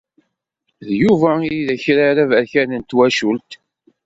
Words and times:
D 0.87 0.89
Yuba 1.01 1.31
ay 1.41 1.57
d 1.67 1.69
akrar 1.75 2.15
aberkan 2.23 2.69
n 2.81 2.81
twacult. 2.89 3.51